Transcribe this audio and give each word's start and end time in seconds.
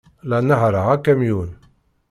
La 0.29 0.39
nehhṛeɣ 0.47 0.85
akamyun. 0.95 1.49